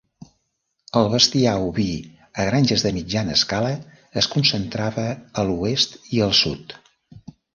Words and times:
El 1.01 1.09
bestiar 1.15 1.51
oví 1.65 1.85
a 2.43 2.45
granges 2.47 2.85
de 2.87 2.93
mitjana 2.95 3.35
escala 3.39 3.75
es 4.23 4.29
concentrava 4.37 5.05
a 5.43 5.47
l'oest 5.51 5.97
i 6.17 6.25
al 6.29 6.37
sud. 6.43 6.75